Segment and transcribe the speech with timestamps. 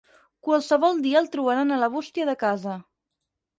[0.47, 2.81] Qualsevol dia el trobaran a la bústia de casa.